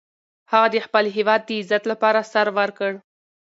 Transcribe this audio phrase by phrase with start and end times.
[0.51, 2.91] هغه د خپل هیواد د عزت لپاره سر ورکړ.